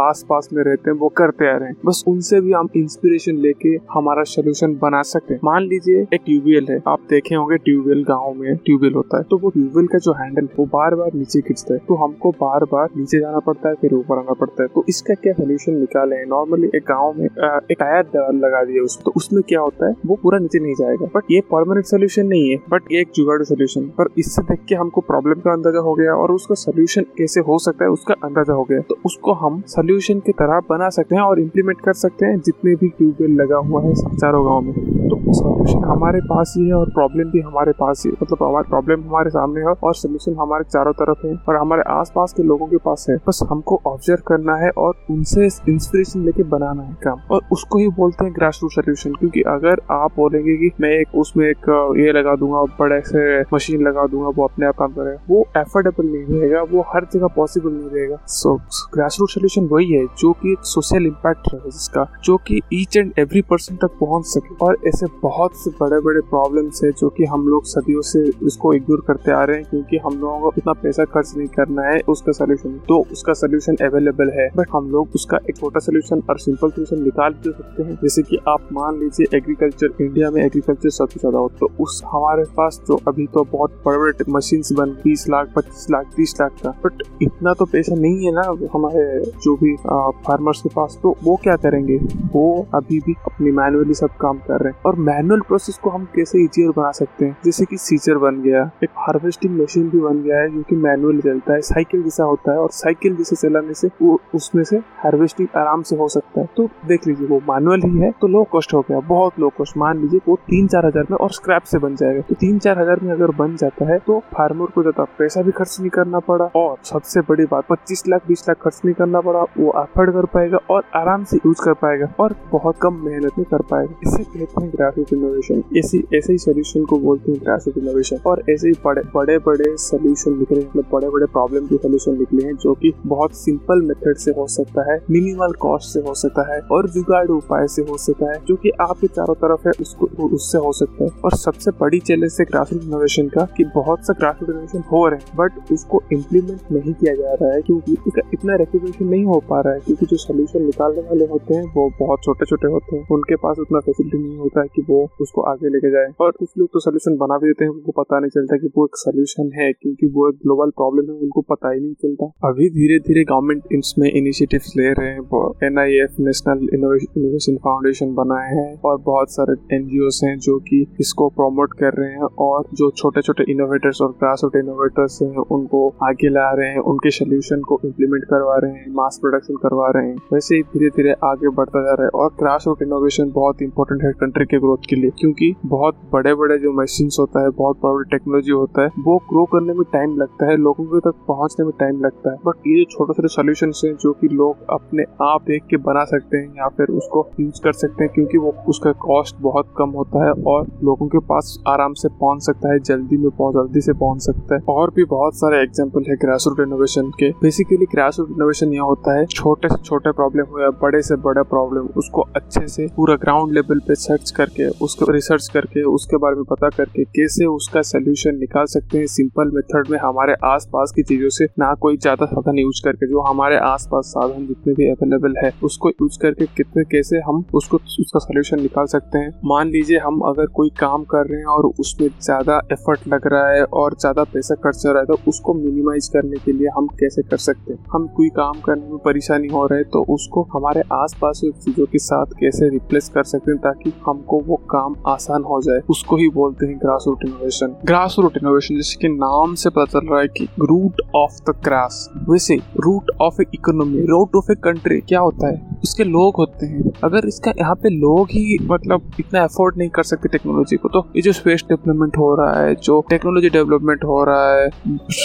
आस 0.00 0.24
पास 0.28 0.48
में 0.52 0.62
रहते 0.64 0.90
हैं, 0.90 0.96
वो 0.98 1.08
करते 1.16 1.50
आ 1.50 1.56
रहे 1.56 1.68
हैं। 1.68 1.76
बस 1.86 2.02
उनसे 2.08 2.40
भी 2.40 2.52
हम 2.52 2.68
इंस्पिरेशन 2.76 3.36
लेके 3.38 3.68
हमारा 3.92 4.22
सोल्यूशन 4.26 4.74
बना 4.82 5.02
सकते 5.04 5.34
हैं। 5.34 5.40
मान 5.44 5.62
लीजिए, 5.62 6.02
एक 6.14 6.20
ट्यूबवेल 6.26 6.66
है, 6.70 6.80
आप 6.88 7.06
देखे 7.10 7.34
होंगे 7.34 7.56
ट्यूबवेल 7.58 8.02
गाँव 8.04 8.32
में 8.34 8.56
ट्यूबवेल 8.56 8.94
होता 8.94 9.18
है। 9.18 9.24
तो 9.30 9.38
वो 9.38 9.50
ट्यूबवेल 9.50 9.86
का 9.86 9.98
जो 9.98 10.12
हैंडल 10.12 10.48
वो 10.58 10.66
बार 10.72 10.94
बार 10.94 11.10
नीचे 11.14 11.40
खींचता 11.40 11.74
है। 11.74 11.80
तो 11.88 11.94
हमको 12.04 12.30
बार 12.40 12.64
बार 12.72 12.88
नीचे 12.96 13.20
जाना 13.20 13.38
पड़ता 13.40 13.68
है, 13.68 13.74
फिर 13.74 13.94
ऊपर 13.94 14.18
आना 14.18 14.32
पड़ता 14.40 14.62
है। 14.62 14.68
तो 14.74 14.84
इसका 14.88 15.14
क्या 15.14 15.32
सोल्यूशन 15.32 15.76
निकाले 15.76 16.16
हैं? 16.16 16.26
नॉर्मली 16.26 16.70
एक 16.76 16.82
गाँव 16.88 17.12
में 17.18 17.24
एक 17.24 17.76
टायर 17.80 18.32
लगा 18.34 18.62
दिया 18.64 18.82
उसमें 18.82 19.04
तो 19.04 19.12
उसमें 19.16 19.42
क्या 19.48 19.60
होता 19.60 19.88
है? 19.88 19.94
वो 20.06 20.18
पूरा 20.22 20.38
नीचे 20.38 20.58
नहीं 20.58 20.74
जाएगा। 20.74 21.06
बट 21.14 21.30
ये 21.30 21.40
परमानेंट 21.52 21.86
सोल्यूशन 21.86 22.26
नहीं 22.26 22.50
है 22.50 22.56
बट 22.70 22.92
ये 22.92 23.00
एक 23.00 23.10
जुगाड़ू 23.14 23.44
सोल्यूशन 23.44 23.86
पर 23.98 24.08
इससे 24.18 24.42
देख 24.44 24.64
के 24.68 24.74
हमको 24.74 25.00
प्रॉब्लम 25.02 25.40
का 25.40 25.52
अंदाज़ा 25.52 25.80
हो 25.80 25.94
गया 25.94 26.14
और 26.14 26.32
उसका 26.32 26.54
सोल्यूशन 26.56 27.02
कैसे 27.18 27.40
हो 27.52 27.58
सकता 27.60 27.84
है 27.84 27.90
उसका 27.90 28.14
अंदाज़ा 28.24 28.54
हो 28.54 28.62
गया। 28.64 28.80
तो 28.80 28.96
उसको 29.06 29.32
हम 29.36 29.60
सोल्यूशन 29.68 30.20
की 30.20 30.32
तरह 30.34 30.60
बना 30.68 30.88
सकते 30.90 31.14
हैं 31.14 31.22
और 31.22 31.40
इम्प्लीमेंट 31.40 31.80
कर 31.80 31.92
सकते 31.94 32.26
हैं, 32.26 32.38
जितने 32.40 32.74
भी 32.74 32.88
ट्यूबवेल 32.90 33.34
लगा 33.40 33.56
हुआ 33.60 33.82
है 33.82 33.94
चारों 33.94 34.44
गाँव 34.46 34.60
में। 34.60 35.08
तो 35.08 35.32
सोल्यूशन 35.34 35.84
हमारे 35.84 36.20
पास 36.24 36.54
ही 36.56 36.66
है 36.66 36.74
और 36.74 36.90
प्रॉब्लम 36.90 37.30
भी 37.30 37.40
हमारे 37.42 37.72
पास 37.80 38.02
ही 38.06 38.12
मतलब 38.12 38.42
हमारे 38.42 38.68
प्रॉब्लम 38.68 39.02
हमारे 39.02 39.30
सामने 39.30 39.60
है 39.60 39.74
और 39.82 39.94
सोल्यूशन 39.94 40.36
हमारे 40.40 40.64
चारों 40.66 40.92
तरफ़ 40.94 41.26
है 41.26 41.34
और 41.48 41.56
हमारे 41.56 41.82
आसपास 41.90 42.32
के 42.32 42.42
लोगों 42.42 42.66
के 42.66 42.76
पास 42.84 43.06
है। 43.10 43.16
बस 43.28 43.40
हमको 43.50 43.80
ऑब्ज़र्व 43.86 44.22
करना 44.26 44.54
है 44.56 44.70
और 44.78 44.94
उनसे 45.10 45.46
इंस्पिरेशन 45.68 46.24
लेके 46.24 46.42
बनाना 46.50 46.82
है 46.82 46.96
काम। 47.04 47.20
और 47.30 47.40
उसको 47.52 47.78
ही 47.78 47.88
बोलते 47.96 48.24
हैं 48.24 48.34
ग्रास 48.34 48.60
रूट 48.62 48.72
सोल्यूशन 48.72 49.12
क्योंकि 49.12 49.42
अगर 49.48 49.80
आप 49.92 50.16
बोलेंगे 50.16 50.56
कि 50.58 50.70
मैं 50.80 50.90
एक, 50.90 51.14
उसमें 51.16 51.46
एक 51.46 51.68
ये 51.98 52.12
लगा 52.12 52.34
दूँगा, 52.36 52.62
बड़े 52.78 53.00
से 53.02 53.40
मशीन 53.54 53.82
लगा 53.82 54.06
दूँगा, 54.06 54.28
वो 54.28 54.44
अपने 54.44 54.66
आप 54.66 54.76
काम 54.78 54.92
करेगा 54.92 55.20
वो 55.28 55.44
एफोर्डेबल 55.56 56.06
नहीं 56.06 56.24
रहेगा, 56.30 56.62
वो 56.62 56.84
हर 56.88 57.06
जगह 57.12 57.26
पॉसिबल 57.42 57.72
नहीं 57.72 57.90
रहेगा। 57.90 58.18
सो 58.30 58.54
ग्रास 58.94 59.16
रूट 59.20 59.30
सोल्यूशन 59.30 59.68
वही 59.68 59.90
है, 59.92 60.04
जो 60.18 60.32
कि 60.34 60.52
एक 60.52 60.64
सोशल 60.66 61.06
इम्पैक्ट 61.06 61.48
रहे 61.52 61.70
जिसका, 61.70 62.06
जो 62.24 62.36
कि 62.46 62.60
ईच 62.74 62.96
एंड 62.96 63.12
एवरी 63.18 63.42
पर्सन 63.44 63.76
तक 63.78 63.98
पहुँच 64.00 64.26
सके। 64.26 64.54
और 64.62 64.76
ऐसे 64.88 65.06
बहुत 65.22 65.56
से 65.56 65.70
बड़े 65.80 66.00
बड़े 66.02 66.20
प्रॉब्लम्स 66.30 66.80
है 66.84 66.90
जो 66.92 67.08
कि 67.10 67.24
हम 67.26 67.46
लोग 67.48 67.64
सदियों 67.66 68.00
से 68.04 68.22
इसको 68.46 68.72
इग्नोर 68.74 69.02
करते 69.06 69.32
आ 69.32 69.42
रहे 69.44 69.56
हैं, 69.56 69.64
क्योंकि 69.70 69.98
हम 69.98 70.18
लोगों 70.20 70.38
को 70.40 70.52
इतना 70.58 70.72
पैसा 70.82 71.04
खर्च 71.06 71.32
नहीं 71.36 71.48
करना 71.50 71.82
है 71.84 72.00
उसका 72.08 72.32
सोल्यूशन 72.32 72.78
तो 72.88 72.98
उसका 73.12 73.32
सोल्यूशन 73.34 73.76
अवेलेबल 73.82 74.30
है 74.34 74.48
बट 74.56 74.68
हम 74.72 74.90
लोग 74.90 75.14
उसका 75.14 75.38
एक 75.48 75.56
छोटा 75.56 75.80
सोल्यूशन 75.80 76.22
और 76.30 76.38
सिंपल 76.40 76.70
सोल्यूशन 76.70 77.02
निकाल 77.04 77.32
भी 77.34 77.52
सकते 77.52 77.82
हैं। 77.82 77.94
जैसे 78.02 78.22
कि 78.22 78.38
आप 78.48 78.68
मान 78.72 78.98
लीजिए 79.00 79.36
एग्रीकल्चर 79.36 79.94
इंडिया 80.00 80.30
में 80.30 80.42
एग्रीकल्चर 80.42 80.90
सबसे 80.92 81.20
ज़्यादा 81.20 81.38
हो 81.38 81.50
तो 81.60 81.70
उस 81.80 82.00
हमारे 82.06 82.44
पास 82.56 82.80
तो 82.86 83.00
अभी 83.08 83.26
तो 83.28 83.44
बहुत 83.52 83.82
बड़े 83.86 83.98
बड़े 83.98 84.30
मशीन 84.30 84.62
बन, 84.72 84.90
बीस 85.04 85.28
लाख, 85.28 85.52
पच्चीस 85.56 85.86
लाख, 85.90 86.06
तीस 86.16 86.34
लाख 86.40 86.52
का 86.62 86.70
बट 86.84 87.02
इतना 87.32 87.52
तो 87.54 87.64
पैसा 87.66 87.94
नहीं 87.96 88.24
है 88.24 88.32
ना 88.34 88.42
हमारे 88.74 89.04
जो 89.36 89.54
भी 89.56 89.74
फार्मर्स 89.76 90.60
के 90.62 90.68
पास 90.68 90.98
तो 91.02 91.14
वो 91.24 91.36
क्या 91.42 91.56
करेंगे? 91.58 91.96
वो 92.32 92.44
अभी 92.74 92.98
भी 93.00 93.14
अपनी 93.26 93.50
मैनुअली 93.52 93.94
सब 93.94 94.16
काम 94.20 94.38
कर 94.40 94.60
रहे 94.60 94.72
हैं। 94.72 94.80
और 94.86 94.96
मैनुअल 95.00 95.40
प्रोसेस 95.48 95.78
को 95.82 95.90
हम 95.90 96.04
कैसे 96.14 96.42
इजियर 96.44 96.70
बना 96.76 96.90
सकते 96.92 97.24
हैं? 97.24 97.36
जैसे 97.44 97.64
कि 97.64 97.76
सीचर 97.78 98.18
बन 98.18 98.40
गया, 98.42 98.62
एक 98.84 98.90
हार्वेस्टिंग 98.98 99.60
मशीन 99.60 99.88
भी 99.90 100.00
बन 100.00 100.22
गया 100.22 100.38
है, 100.38 100.48
जो 100.50 100.62
कि 100.62 100.76
मैनुअल 100.78 101.20
चलता 101.22 101.54
है 101.54 101.60
साइकिल 101.62 102.02
जैसा 102.02 102.24
होता 102.24 102.52
है, 102.52 102.58
और 102.58 102.70
साइकिल 102.72 103.16
जैसे 103.16 103.36
चलाने 103.38 103.74
से 103.74 103.88
वो, 104.02 104.18
उसमें 104.34 104.62
से 104.64 104.76
हार्वेस्टिंग 104.98 105.48
आराम 105.56 105.82
से 105.82 105.96
हो 105.96 106.08
सकता 106.08 106.40
है। 106.40 106.48
तो 106.56 106.68
देख 106.88 107.06
लीजिए, 107.06 107.26
वो 107.28 107.40
मैनुअल 107.50 107.82
ही 107.82 107.98
है 107.98 108.10
तो 108.20 108.28
लो 108.28 108.42
कॉस्ट 108.52 108.74
हो 108.74 108.80
गया, 108.80 109.00
बहुत 109.08 109.40
लो 109.40 109.48
कॉस्ट 109.58 109.76
मान 109.78 110.00
लीजिए, 110.00 110.20
वो 110.28 110.36
तीन 110.48 110.66
चार 110.68 110.86
हज़ार 110.86 111.06
में 111.10 111.16
और 111.18 111.30
स्क्रैप 111.32 111.62
से 111.64 111.78
बन 111.78 111.96
जाएगा। 111.96 112.20
तो 112.22 112.34
तीन 112.40 112.58
चार 112.58 112.78
हज़ार 112.78 113.00
में 113.02 113.12
अगर 113.12 113.30
बन 113.36 113.56
जाता 113.56 113.86
है 113.86 113.98
तो 114.06 114.18
फार्मर 114.32 114.70
को 114.74 114.82
ज़्यादा 114.82 115.04
पैसा 115.18 115.42
भी 115.42 115.52
खर्च 115.52 115.76
नहीं 115.80 115.90
करना 115.90 116.18
पड़ा। 116.22 116.44
और 116.56 116.76
सबसे 116.84 117.20
बड़ी 117.28 117.44
बात, 117.44 117.64
पच्चीस 117.70 118.02
लाख, 118.08 118.26
बीस 118.28 118.44
लाख 118.48 118.56
खर्च 118.62 118.80
नहीं 118.84 118.94
करना 118.94 119.20
पड़ा, 119.20 119.42
वो 119.58 119.70
अफोर्ड 119.72 120.12
कर 120.12 120.26
पाएगा 120.34 120.58
और 120.70 120.82
आराम 120.96 121.24
से 121.24 121.36
यूज़ 121.36 121.62
कर 121.64 121.72
पाएगा 121.74 122.12
और 122.20 122.34
बहुत 122.52 122.76
कम 122.82 123.00
मेहनत 123.04 123.38
में 123.38 123.44
कर 123.50 123.62
पाएगा। 123.70 123.94
इसे 124.06 124.22
कहते 124.24 124.62
हैं 124.62 124.70
ग्राफिक 124.72 125.12
इनोवेशन 125.12 125.62
ऐसी 125.78 126.02
ऐसे 126.14 126.32
ही 126.32 126.38
सोल्यूशन 126.38 126.84
को 126.84 126.98
बोलते 126.98 127.32
हैं 127.32 127.40
ग्राफिक 127.42 127.78
इनोवेशन 127.78 128.18
और 128.26 128.42
ऐसे 128.50 128.68
ही 128.68 128.74
बड़े 128.84 129.02
बड़े 129.14 129.38
बड़े 129.46 129.76
सोल्यूशन 129.78 130.38
निकले 130.38 130.60
मतलब 130.60 130.84
बड़े 130.92 131.08
बड़े 131.08 131.26
प्रॉब्लम 131.28 131.66
के 131.66 131.76
सोल्यूशन 131.76 132.18
निकले 132.18 132.44
हैं, 132.44 132.54
जो 132.54 132.74
की 132.74 132.94
बहुत 133.06 133.34
सिंपल 133.36 133.82
मेथड 133.82 134.16
से 134.16 134.30
हो 134.30 134.46
सकता 134.48 134.90
है 134.92 134.98
मिनिमल 135.10 135.52
कॉस्ट 135.60 135.92
से 135.92 136.00
हो 136.00 136.14
सकता 136.14 136.42
है 136.52 136.60
और 136.72 136.88
जुगाड़ 136.90 137.26
उपाय 137.28 137.66
से 137.68 137.82
हो 137.82 137.96
सकता 137.98 138.32
है, 138.32 138.38
जो 138.46 138.56
की 138.56 138.70
आपके 138.80 139.06
चारों 139.08 139.34
तरफ़ 139.36 139.68
है, 139.68 139.72
उसको, 139.80 140.06
उससे 140.26 140.58
हो 140.58 140.72
सकता 140.72 141.04
है। 141.04 141.10
और 141.24 141.36
सबसे 141.36 141.70
बड़ी 141.80 141.98
चैलेंज 142.00 142.36
है 142.40 142.44
ग्राफिक 142.44 142.82
इनोवेशन 142.82 143.28
का 143.28 143.46
कि 143.56 143.64
बहुत 143.74 144.06
सा 144.06 144.12
ग्राफिक 144.12 144.50
इनोवेशन 144.50 144.82
हो 144.92 145.06
रहे 145.08 145.18
हैं 145.18 145.36
बट 145.36 145.72
उसको 145.72 146.02
इम्प्लीमेंट 146.12 146.72
नहीं 146.72 146.94
किया 147.02 147.14
जा 147.14 147.32
रहा 147.34 147.52
है 147.52 147.60
क्योंकि 147.62 147.92
इतना 148.34 148.56
रेपुटेशन 148.56 149.06
नहीं 149.06 149.24
हो 149.26 149.38
पा 149.50 149.60
रहा 149.60 149.74
है 149.74 149.80
क्योंकि 149.80 150.06
जो 150.06 150.16
सोल्यूशन 150.18 150.64
निकालने 150.64 151.02
वाले 151.02 151.26
होते 151.26 151.54
हैं, 151.54 151.64
वो 151.76 151.88
बहुत 152.00 152.22
छोटे 152.24 152.46
छोटे 152.46 152.68
होते 152.68 152.96
हैं। 152.96 153.06
उनके 153.12 153.36
पास 153.44 153.58
उतना 153.60 153.78
फैसिलिटी 153.86 154.18
नहीं 154.18 154.38
होता 154.38 154.60
है 154.60 154.68
कि 154.74 154.82
वो 154.90 154.98
उसको 155.20 155.42
आगे 155.52 155.68
लेके 155.68 155.90
जाए। 155.90 156.12
और 156.20 156.30
कुछ 156.38 156.48
लोग 156.58 156.68
तो 156.72 156.80
सोल्यूशन 156.80 157.16
बना 157.16 157.38
भी 157.38 157.48
देते 157.48 157.64
हैं, 157.64 157.72
उनको 157.72 157.92
पता 157.92 158.18
नहीं 158.20 158.30
चलता 158.30 158.56
कि 158.56 158.70
वो 158.76 158.84
एक 158.86 158.96
सोल्यूशन 158.96 159.50
है 159.54 159.70
क्योंकि 159.72 160.06
वो 160.14 160.28
एक 160.28 160.36
ग्लोबल 160.42 160.70
प्रॉब्लम 160.78 161.10
है, 161.10 161.18
उनको 161.18 161.40
पता 161.50 161.72
ही 161.72 161.80
नहीं 161.80 161.94
चलता। 162.02 162.26
अभी 162.44 162.68
धीरे 162.70 162.98
धीरे 163.06 163.24
गवर्नमेंट 163.24 163.62
इसमें 163.72 164.08
इनिशिएटिव 164.12 164.70
ले 164.76 164.92
रहे 164.92 165.08
हैं। 165.08 165.20
N 165.66 165.78
I 165.78 165.98
F 166.02 166.20
national 166.22 166.68
innovation 166.74 167.56
foundation 167.64 168.14
बनाए 168.14 168.50
हैं 168.52 168.70
और 168.84 168.98
बहुत 169.06 169.30
सारे 169.30 169.54
एन 169.76 169.88
हैं 170.24 170.36
जो 170.40 170.58
कि 170.60 170.84
इसको 171.00 171.28
प्रमोट 171.36 171.74
कर 171.74 171.92
रहे 171.94 172.10
हैं 172.12 172.28
और 172.46 172.64
जो 172.74 172.90
छोटे 172.96 173.22
छोटे 173.22 173.44
इनोवेटर्स 173.52 174.00
और 174.02 174.10
ग्रास 174.12 174.40
रूट 174.44 174.56
इनोवेटर्स 174.56 175.18
हैं, 175.22 175.36
उनको 175.56 175.88
आगे 176.02 176.28
ला 176.30 176.50
रहे 176.52 176.68
हैं। 176.68 176.84
उनके 176.92 177.10
सोल्यूशन 177.12 177.60
को 177.62 177.80
इम्प्लीमेंट 177.84 178.24
करवा 178.24 178.56
रहे 178.56 178.72
हैं 178.72 178.92
मास 178.94 179.18
प्रोडक्शन 179.20 179.56
करवा 179.62 179.90
रहे 179.96 180.08
हैं, 180.08 180.16
वैसे 180.32 180.56
ही 180.56 180.62
धीरे 180.72 180.88
धीरे 180.96 181.14
आगे 181.24 181.48
बढ़ता 181.52 181.82
जा 181.82 181.92
रहा 181.92 182.04
है 182.04 182.10
और 182.14 182.28
ग्रास 182.38 182.64
रूट 182.66 182.82
इनोवेशन 182.82 183.30
बहुत 183.34 183.62
इंपॉर्टेंट 183.62 184.02
है 184.04 184.12
कंट्री 184.20 184.44
के 184.46 184.58
ग्रोथ 184.58 184.88
के 184.88 184.96
लिए, 184.96 185.10
क्योंकि 185.18 185.54
बहुत 185.66 186.00
बड़े 186.12 186.34
बड़े 186.34 186.58
जो 186.58 186.72
मशीन 186.72 187.08
होता 187.18 187.42
है, 187.42 187.50
बहुत 187.52 187.80
बड़ा 187.82 188.02
टेक्नोलॉजी 188.10 188.52
होता 188.52 188.82
है, 188.82 188.88
वो 189.04 189.16
ग्रो 189.30 189.44
करने 189.52 189.74
में 189.74 189.82
टाइम 189.92 190.16
लगता 190.16 190.50
है, 190.50 190.56
लोगों 190.58 190.84
के 190.86 191.00
तक 191.00 191.24
पहुँचने 191.28 191.64
में 191.66 191.72
टाइम 191.80 192.00
लगता 192.04 192.30
है। 192.30 192.36
बट 192.46 192.66
ये 192.66 192.76
जो 192.76 192.84
छोटे 192.90 193.14
छोटे 193.14 193.28
सोल्यूशन 193.30 193.72
है, 193.76 193.92
जो 193.94 194.12
कि 194.12 194.28
लोग 194.32 194.66
अपने 194.70 195.04
आप 195.22 195.42
देख 195.42 195.64
के 195.70 195.76
बना 195.82 196.04
सकते 196.06 196.36
हैं 196.36 196.48
या 196.56 196.68
फिर 196.68 196.90
उसको 196.96 197.26
यूज़ 197.40 197.60
कर 197.64 197.72
सकते 197.74 198.04
हैं, 198.04 198.12
क्योंकि 198.14 198.38
वो 198.38 198.54
उसका 198.68 198.92
कॉस्ट 199.02 199.36
बहुत 199.42 199.72
कम 199.78 199.90
होता 199.96 200.24
है 200.24 200.32
और 200.46 200.66
लोगों 200.84 201.06
के 201.08 201.18
पास 201.26 201.56
आराम 201.68 201.92
से 201.94 202.08
पहुँच 202.10 202.42
सकता 202.42 202.72
है, 202.72 202.78
जल्दी 202.82 203.16
में 203.16 203.30
पहुँच 203.30 203.54
जल्दी 203.54 203.80
से 203.80 203.92
पहुँच 203.94 204.22
सकता 204.22 204.54
है। 204.54 204.60
और 204.68 204.90
भी 204.96 205.04
बहुत 205.06 205.34
सारे 205.36 205.62
एग्ज़ाम्पल 205.62 206.04
है 206.08 206.16
ग्रास 206.18 206.44
रूट 206.48 206.60
इनोवेशन 206.82 207.10
के। 207.18 207.30
बेसिकली 207.42 207.86
ग्रास 207.86 208.16
रूट 208.18 208.28
इनोवेशन 208.30 208.72
यह 208.72 208.82
होता 208.82 209.16
है, 209.18 209.24
छोटे 209.28 209.68
से 209.68 209.76
छोटे 209.82 210.10
प्रॉब्लम 210.12 210.46
हो 210.52 210.60
या 210.60 210.68
बड़े 210.82 211.00
से 211.02 211.16
बड़ा 211.22 211.42
प्रॉब्लम 211.44 211.86
उसको 211.96 212.22
अच्छे 212.36 212.66
से 212.68 212.86
पूरा 212.96 213.14
ग्राउंड 213.16 213.52
लेवल 213.54 213.78
पे 213.88 213.94
सर्च 213.96 214.30
करके, 214.30 214.68
उसको 214.84 215.10
रिसर्च 215.12 215.48
करके, 215.54 215.82
उसके 215.84 216.16
बारे 216.16 216.36
में 216.36 216.44
पता 216.50 216.68
करके 216.76 217.04
कैसे 217.12 217.46
उसका 217.46 217.82
सोल्यूशन 217.84 218.36
निकाल 218.38 218.66
सकते 218.68 218.98
हैं 218.98 219.06
सिंपल 219.08 219.50
मेथड 219.54 219.90
में 219.90 219.98
हमारे 219.98 220.34
आसपास 220.44 220.92
की 220.96 221.02
चीज़ों 221.04 221.28
से, 221.30 221.44
ना 221.58 221.72
कोई 221.80 221.96
ज़्यादा 221.98 222.26
साधन 222.26 222.58
यूज़ 222.58 222.80
करके, 222.84 223.06
जो 223.06 223.22
हमारे 223.22 223.56
आसपास 223.64 224.06
साधन 224.08 224.46
जितने 224.46 224.74
भी 224.74 224.90
अवेलेबल 224.90 225.34
है, 225.44 225.52
उसको 225.64 225.90
यूज़ 225.90 226.18
करके 226.22 226.46
कितने, 226.56 226.84
कैसे 226.86 227.20
हम 227.28 227.44
उसको, 227.54 227.76
उसका 228.00 228.18
सोल्यूशन 228.18 228.60
निकाल 228.62 228.86
सकते 228.88 229.18
हैं। 229.18 229.30
मान 229.46 229.68
लीजिए 229.70 229.98
हम 230.00 230.20
अगर 230.26 230.46
कोई 230.54 230.70
काम 230.80 231.04
कर 231.12 231.26
रहे 231.26 231.38
हैं 231.40 231.46
और 231.48 231.72
उसमें 231.80 232.08
ज़्यादा 232.10 232.60
एफर्ट 232.72 233.08
लग 233.08 233.26
रहा 233.32 233.48
है 233.48 233.62
और 233.74 233.94
ज़्यादा 234.00 234.24
पैसा 234.32 234.54
खर्च 234.64 234.82
हो 234.86 234.92
रहा 234.92 235.00
है 235.00 235.06
तो 235.06 235.18
उसको 235.28 235.54
मिनिमाइज 235.54 236.08
करने 236.08 236.36
के 236.44 236.52
लिए 236.52 236.68
हम 236.76 236.86
कैसे 237.00 237.22
कर 237.22 237.36
सकते 237.38 237.72
हैं? 237.72 237.78
हम 237.92 238.06
कोई 238.16 238.28
काम 238.30 238.60
करने 238.60 238.88
में 238.88 238.98
परेशानी 239.04 239.48
हो 239.48 239.66
रहा 239.66 239.82
तो 239.92 240.04
उसको 240.14 240.42
हमारे 240.52 240.82
आस 240.92 241.14
पास 241.20 241.40
चीज़ों 241.44 241.86
के 241.86 241.98
साथ 241.98 242.32
कैसे 242.40 242.68
रिप्लेस 242.68 243.08
कर 243.08 243.24
सकते 243.24 243.50
हैं 243.50 243.60
ताकि 243.60 243.92
हमको 244.06 244.40
वो 244.40 244.56
काम 244.70 244.94
आसान 245.06 245.44
हो 245.44 245.60
जाए? 245.62 245.80
उसको 245.90 246.16
ही 246.16 246.28
बोलते 246.30 246.66
हैं 246.66 246.76
grass 246.78 247.04
root 247.08 247.24
innovation 247.26 247.76
grass 247.84 248.16
root 248.18 248.36
innovation 248.36 248.76
जैसे 248.76 249.08
नाम 249.08 249.54
से 249.54 249.70
पता 249.70 249.84
चल 249.92 250.06
रहा 250.06 250.20
है 250.20 250.28
कि 250.28 250.48
रूट 250.60 251.00
ऑफ़ 251.16 251.40
द 251.50 251.54
ग्रास 251.64 252.08
वैसे 252.28 252.56
root 252.80 253.10
of 253.20 253.40
a 253.42 253.44
economy 253.54 254.04
root 254.06 254.36
of 254.36 254.50
a 254.52 254.54
country 254.64 255.00
क्या 255.00 255.20
होता 255.20 255.48
है? 255.48 255.60
उसके 255.82 256.04
लोग 256.04 256.36
होते 256.38 256.66
हैं। 256.66 256.90
अगर 257.04 257.26
इसका 257.28 257.52
यहाँ 257.58 257.74
पे 257.74 257.88
लोग 257.90 258.28
ही 258.30 258.58
मतलब 258.62 259.10
इतना 259.20 259.42
अफोर्ड 259.44 259.78
नहीं 259.78 259.88
कर 259.90 260.02
सकते 260.02 260.28
टेक्नोलॉजी 260.28 260.76
को 260.76 260.88
तो 260.88 261.06
ये 261.16 261.22
जो 261.22 261.32
स्पेस 261.32 261.64
डेवलपमेंट 261.68 262.16
हो 262.18 262.34
रहा 262.36 262.60
है, 262.60 262.74
जो 262.74 263.00
टेक्नोलॉजी 263.10 263.48
डेवलपमेंट 263.50 264.04
हो 264.04 264.22
रहा 264.24 264.52
है 264.52 264.68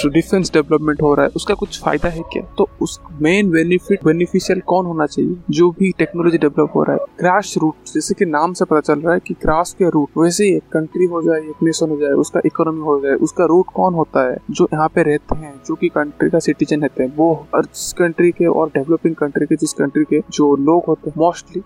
डिफेंस 0.08 0.51
डेवलपमेंट 0.54 1.01
हो 1.01 1.13
रहा 1.13 1.25
है 1.25 1.32
उसका 1.38 1.53
कुछ 1.56 1.82
फ़ायदा 1.84 2.10
है 2.10 2.22
क्या? 2.34 2.44
तो 2.58 2.67
उस 2.82 3.00
मेन 3.22 3.50
बेनिफिट 3.51 4.03
बेनिफिशियल 4.06 4.60
कौन 4.67 4.86
होना 4.86 5.06
चाहिए? 5.06 5.36
जो 5.50 5.70
भी 5.72 5.91
टेक्नोलॉजी 5.98 6.38
डेवलप 6.38 6.72
हो 6.75 6.84
रहा 6.84 6.96
है। 6.96 7.06
क्रैश 7.20 7.58
रूट 7.58 7.91
जैसे 7.94 8.13
कि 8.13 8.25
नाम 8.27 8.53
से 8.53 8.65
पता 8.65 8.79
चल 8.84 9.00
रहा 9.00 9.13
है 9.13 9.20
कि 9.20 9.34
क्रैश 9.36 9.74
के 9.79 9.89
रूट 9.89 10.17
वैसे 10.17 10.44
ही 10.44 10.56
एक 10.56 10.63
कंट्री 10.74 11.06
हो 11.06 11.22
जाए, 11.22 11.39
एक 11.39 11.63
नेशन 11.63 11.89
हो 11.89 11.98
जाए, 11.98 12.12
उसका 12.17 12.41
इकोनॉमी 12.46 12.82
हो 12.82 13.00
जाए, 13.01 13.13
उसका 13.20 13.46
रूट 13.46 13.65
कौन 13.75 13.94
होता 13.94 14.24
है? 14.29 14.38
जो 14.51 14.67
यहाँ 14.74 14.88
पे 14.96 15.03
रहते 15.03 15.36
हैं, 15.38 15.53
जो 15.67 15.75
की 15.75 15.89
कंट्री 15.89 16.29
का 16.29 16.39
सिटीजन 16.39 16.82
रहते 16.82 17.03
हैं, 17.03 17.13
वो 17.17 17.48
जिस 17.58 17.91
कंट्री 17.94 18.32
के 18.32 18.46
और 18.48 18.70
डेवलपिंग 18.70 19.15
कंट्री 19.15 19.46
के, 19.46 19.56
जिस 19.56 19.74
कंट्री 19.74 20.03
के 20.03 20.20
जो 20.32 20.56
लोग 20.58 20.84
होते 20.88 21.10
हैं 21.10 21.15
मोस्टली 21.17 21.62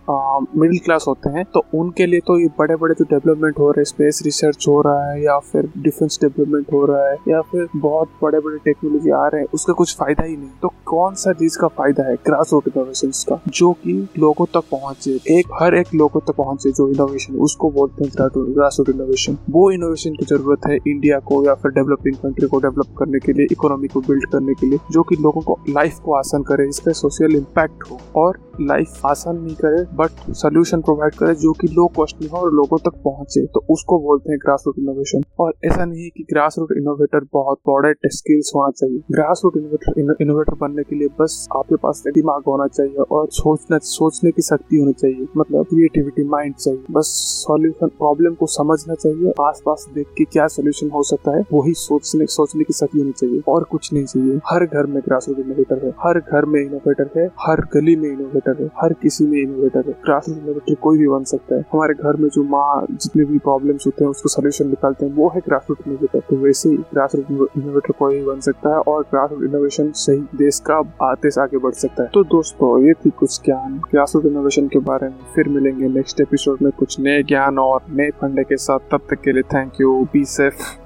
मिडिल 0.60 0.80
क्लास 0.86 1.06
होते 1.08 1.30
हैं 1.30 1.44
तो 1.54 1.63
उनके 1.74 2.06
लिए 2.06 2.20
तो 2.28 2.38
ये 2.40 2.48
बड़े 2.60 2.75
बड़े 2.75 2.96
जो 2.96 3.06
डेवलपमेंट 3.08 3.60
हो 3.60 3.70
रहे 3.70 3.80
हैं 3.80 3.86
स्पेस 3.86 4.22
रिसर्च 4.25 4.66
हो 4.68 4.82
रहा 4.82 5.06
है, 5.06 5.22
या 5.24 5.38
फिर 5.42 5.70
डिफेंस 5.78 6.20
डेवलपमेंट 6.22 6.72
हो 6.74 6.86
रहा 6.86 7.08
है, 7.08 7.16
या 7.30 7.42
फिर 7.42 7.68
बहुत 7.75 8.10
बड़े 8.22 8.40
बड़े 8.40 8.58
टेक्नोलॉजी 8.66 9.12
आ 9.12 9.25
रहे 9.28 9.42
हैं 9.42 9.48
उसका 9.62 9.74
कुछ 9.74 9.96
फ़ायदा 9.98 10.24
ही 10.24 10.36
नहीं। 10.38 10.50
तो 10.62 10.68
कौन 10.86 11.15
सा 11.15 11.32
चीज़ 11.34 11.58
का 11.60 11.68
फ़ायदा 11.70 12.03
है 12.03 12.15
ग्रास 12.25 12.50
रूट 12.53 12.68
इनोवेशन 12.68 13.12
का? 13.30 13.39
जो 13.50 13.72
कि 13.74 13.94
लोगों 14.20 14.46
तक 14.46 14.63
पहुँचे। 14.72 15.12
एक, 15.32 15.48
हर 15.53 15.75
एक 15.75 15.94
लोगों 15.96 16.20
तक 16.20 16.36
पहुँचे 16.38 16.72
जो 16.72 16.88
इनोवेशन 16.89 17.36
उसको 17.46 17.70
बोलते 17.72 18.03
हैं 18.03 18.12
ग्रास 18.56 18.77
रूट 18.80 18.89
इनोवेशन 18.89 19.38
वो 19.50 19.70
इनोवेशन 19.72 20.13
की 20.13 20.25
ज़रूरत 20.25 20.68
है 20.68 20.77
इंडिया 20.88 21.20
को 21.27 21.44
या 21.46 21.53
फिर 21.56 21.72
डेवलपिंग 21.72 22.15
कंट्री 22.18 22.48
को 22.48 22.60
डेवलप 22.60 22.96
करने 23.00 23.20
के 23.20 23.34
लिए 23.34 23.48
इकोनॉमी 23.51 23.88
को 23.88 24.01
बिल्ड 24.01 24.25
करने 24.32 24.53
के 24.53 24.68
लिए, 24.68 24.80
जो 24.91 25.03
कि 25.03 25.15
लोगों 25.22 25.41
को 25.41 25.58
लाइफ 25.70 26.00
को 26.06 26.15
आसान 26.15 26.44
करे 26.44 26.68
इसका 26.70 26.91
सोशल 27.01 27.36
इम्पैक्ट 27.36 27.89
हो। 27.91 28.00
और 28.15 28.39
लाइफ 28.62 29.06
आसान 29.06 29.38
नहीं 29.38 29.56
करे 29.56 29.84
बट 29.98 30.34
सोल्यूशन 30.36 30.82
प्रोवाइड 30.82 31.15
करे, 31.15 31.34
जो 31.36 31.51
कि 31.51 31.68
लो 31.68 31.88
कॉस्ट 31.96 32.22
में 32.22 32.30
हो 32.30 32.38
और 32.38 32.53
लोगों 32.53 32.77
तक 32.80 33.01
पहुँचे। 33.03 33.46
तो 33.46 33.65
उसको 33.70 34.00
बोलते 34.00 34.32
हैं 34.32 34.39
ग्रास 34.39 34.63
रूट 34.68 34.80
इनोवेशन 34.80 35.24
और 35.39 35.53
ऐसा 35.65 35.86
नहीं 35.86 36.10
कि 36.10 36.24
ग्रास 36.34 36.56
रूट 36.60 36.72
इनोवेटर 36.77 37.27
बहुत 37.34 37.60
बड़े 37.70 37.94
स्किल्स 38.08 38.51
होना 38.56 38.72
चाहिए। 38.72 39.00
ग्रास 39.12 39.41
रूट 39.46 39.50
इनोवेटर 39.58 40.15
इनोवेटर 40.22 40.53
बनने 40.53 40.84
के 40.84 40.96
लिए 40.96 41.08
बस 41.08 41.48
आपके 41.58 41.75
पास 41.75 42.03
दिमाग 42.08 42.41
होना 42.48 42.67
चाहिए 42.67 42.96
और 42.96 43.27
सोचना 43.31 43.77
सोचने 43.77 44.31
की 44.31 44.41
शक्ति 44.41 44.77
होनी 44.77 44.93
चाहिए। 44.93 45.27
मतलब 45.38 45.65
क्रिएटिविटी 45.65 46.24
माइंड 46.24 46.55
चाहिए। 46.55 46.84
बस 46.91 47.05
सॉल्यूशन 47.48 47.88
प्रॉब्लम 47.88 48.34
को 48.34 48.46
समझना 48.46 48.93
चाहिए। 48.93 49.34
आस 49.41 49.62
पास 49.65 49.88
देख 49.96 50.08
के 50.17 50.24
क्या 50.24 50.48
सोल्यूशन 50.48 50.89
हो 50.89 51.03
सकता 51.03 51.38
है, 51.38 51.43
वही 51.53 51.74
सोचने 51.74 52.25
सोचने 52.25 52.63
की 52.63 52.74
शक्ति 52.74 53.00
होनी 53.00 53.12
चाहिए। 53.12 53.41
और 53.48 53.63
कुछ 53.63 53.93
नहीं 53.93 54.05
चाहिए। 54.05 54.39
हर 54.46 54.65
घर 54.65 54.86
में 54.86 55.01
ग्रास 55.05 55.25
रूट 55.29 55.39
इनोवेटर 55.39 55.86
है। 55.86 55.93
हर 56.00 56.20
घर 56.20 56.46
में 56.46 56.62
इनोवेटर 56.62 57.10
है। 57.17 57.27
हर 57.39 57.62
गली 57.74 57.96
में 57.96 58.10
इनोवेटर 58.10 58.62
है। 58.62 58.70
हर 58.81 58.93
किसी 58.93 59.25
में 59.25 59.38
इनोवेटर 59.39 59.84
है। 59.88 59.93
ग्रास 60.05 60.25
रूट 60.29 60.38
इनोवेटर 60.38 60.75
कोई 60.75 60.98
भी 60.98 61.08
बन 61.08 61.24
सकता 61.24 61.55
है। 61.55 61.65
हमारे 61.74 61.93
घर 61.93 62.15
में 62.15 62.29
जो 62.29 62.43
माँ, 62.43 62.86
जितने 62.91 63.25
भी 63.25 63.38
प्रॉब्लम 63.38 63.77
होते 63.86 64.03
हैं, 64.03 64.12
उसको 64.12 64.29
सोल्यूशन 64.29 64.67
निकालते 64.67 65.05
हैं। 65.05 65.15
वो 65.15 65.27
है 65.29 65.39
ग्रास 65.39 65.65
रूट 65.70 65.79
इनोवेटर 65.88 66.20
तो 66.20 66.36
वैसे 66.36 66.70
ही 66.70 66.77
ग्रास 66.77 67.15
रूट 67.15 67.50
इनोवेटर 67.58 67.93
कोई 68.00 68.20
भी 68.20 68.25
बन 68.25 68.39
सकता 68.39 68.70
है 68.70 68.75
और 68.75 69.01
ग्रास 69.01 69.29
इनोवेशन 69.45 69.91
ही 70.10 70.38
देश 70.38 70.60
का 70.60 70.75
आदेश 71.01 71.38
आगे 71.38 71.57
बढ़ 71.57 71.74
सकता 71.74 72.03
है। 72.03 72.10
तो 72.13 72.24
दोस्तों, 72.24 72.83
ये 72.83 72.93
थी 72.93 73.10
कुछ 73.10 73.41
ज्ञान। 73.45 73.75
रियासत 73.77 74.21
इनोवेशन 74.25 74.67
के 74.67 74.79
बारे 74.79 75.07
में 75.07 75.19
फिर 75.36 75.50
मिलेंगे 75.50 75.88
नेक्स्ट 75.88 76.21
एपिसोड 76.21 76.57
में 76.62 76.71
कुछ 76.71 77.00
नए 77.00 77.24
ज्ञान 77.24 77.60
और 77.60 77.81
नए 77.89 78.10
फंडे 78.10 78.43
के 78.43 78.57
साथ। 78.57 78.79
तब 78.91 79.01
तक 79.10 79.21
के 79.21 79.31
लिए 79.31 79.43
थैंक 79.43 79.71
यू 79.81 80.07
बी 80.13 80.25
सेफ़ 80.25 80.81